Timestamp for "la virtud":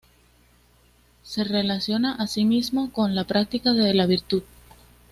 3.93-4.41